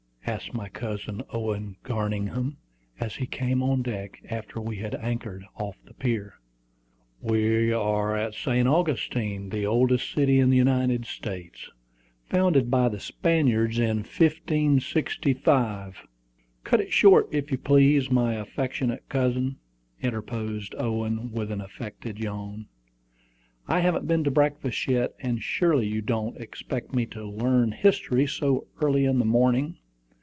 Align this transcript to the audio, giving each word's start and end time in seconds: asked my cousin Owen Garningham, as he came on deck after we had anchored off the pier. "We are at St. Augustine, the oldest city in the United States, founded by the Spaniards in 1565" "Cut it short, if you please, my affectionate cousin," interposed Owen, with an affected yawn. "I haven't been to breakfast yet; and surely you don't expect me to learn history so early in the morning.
asked 0.27 0.53
my 0.53 0.69
cousin 0.69 1.19
Owen 1.33 1.75
Garningham, 1.83 2.55
as 3.01 3.15
he 3.17 3.25
came 3.25 3.61
on 3.63 3.81
deck 3.81 4.17
after 4.29 4.61
we 4.61 4.77
had 4.77 4.95
anchored 4.95 5.43
off 5.57 5.75
the 5.83 5.93
pier. 5.93 6.35
"We 7.19 7.73
are 7.73 8.15
at 8.15 8.33
St. 8.33 8.65
Augustine, 8.65 9.49
the 9.49 9.65
oldest 9.65 10.09
city 10.13 10.39
in 10.39 10.49
the 10.49 10.55
United 10.55 11.05
States, 11.05 11.69
founded 12.23 12.71
by 12.71 12.87
the 12.87 12.99
Spaniards 13.01 13.77
in 13.77 13.97
1565" 14.03 16.07
"Cut 16.63 16.79
it 16.79 16.93
short, 16.93 17.27
if 17.33 17.51
you 17.51 17.57
please, 17.57 18.09
my 18.09 18.35
affectionate 18.35 19.09
cousin," 19.09 19.57
interposed 20.01 20.73
Owen, 20.77 21.33
with 21.33 21.51
an 21.51 21.59
affected 21.59 22.19
yawn. 22.19 22.67
"I 23.67 23.79
haven't 23.81 24.07
been 24.07 24.23
to 24.23 24.31
breakfast 24.31 24.87
yet; 24.87 25.11
and 25.19 25.43
surely 25.43 25.87
you 25.87 26.01
don't 26.01 26.37
expect 26.39 26.93
me 26.95 27.05
to 27.07 27.25
learn 27.25 27.73
history 27.73 28.25
so 28.27 28.67
early 28.79 29.03
in 29.03 29.19
the 29.19 29.25
morning. 29.25 29.75